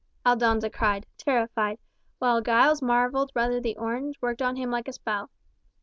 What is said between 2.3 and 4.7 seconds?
Giles marvelled whether the orange worked on